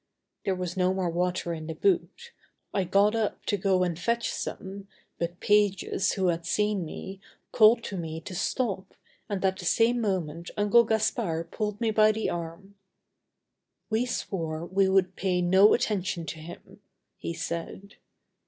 There 0.45 0.55
was 0.55 0.75
no 0.75 0.95
more 0.95 1.11
water 1.11 1.53
in 1.53 1.67
the 1.67 1.75
boot. 1.75 2.31
I 2.73 2.85
got 2.85 3.13
up 3.15 3.45
to 3.45 3.55
go 3.55 3.83
and 3.83 3.99
fetch 3.99 4.31
some, 4.31 4.87
but 5.19 5.39
Pages, 5.39 6.13
who 6.13 6.29
had 6.29 6.43
seen 6.43 6.83
me, 6.83 7.19
called 7.51 7.83
to 7.83 7.97
me 7.97 8.19
to 8.21 8.33
stop, 8.33 8.95
and 9.29 9.45
at 9.45 9.59
the 9.59 9.65
same 9.65 10.01
moment 10.01 10.49
Uncle 10.57 10.85
Gaspard 10.85 11.51
pulled 11.51 11.79
me 11.79 11.91
by 11.91 12.11
the 12.13 12.31
arm. 12.31 12.73
"We 13.91 14.07
swore 14.07 14.65
we 14.65 14.89
would 14.89 15.15
pay 15.15 15.39
no 15.39 15.71
attention 15.75 16.25
to 16.25 16.39
him," 16.39 16.81
he 17.19 17.35
said. 17.35 17.97